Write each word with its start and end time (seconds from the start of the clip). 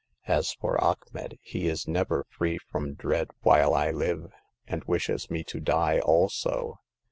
As 0.25 0.53
for 0.53 0.83
Achmet, 0.83 1.37
he 1.43 1.67
is 1.67 1.87
never 1.87 2.25
free 2.27 2.57
from 2.57 2.95
dread 2.95 3.27
while 3.43 3.75
I 3.75 3.91
live, 3.91 4.33
and 4.65 4.83
wishes 4.85 5.29
me 5.29 5.43
to 5.43 5.59
die 5.59 5.99
also. 5.99 6.79